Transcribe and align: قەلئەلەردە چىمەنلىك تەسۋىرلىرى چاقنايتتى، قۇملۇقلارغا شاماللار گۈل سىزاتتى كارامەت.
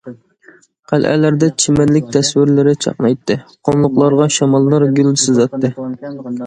قەلئەلەردە 0.91 1.49
چىمەنلىك 1.63 2.09
تەسۋىرلىرى 2.17 2.73
چاقنايتتى، 2.87 3.39
قۇملۇقلارغا 3.69 4.31
شاماللار 4.41 4.91
گۈل 5.01 5.17
سىزاتتى 5.27 5.75
كارامەت. 5.79 6.37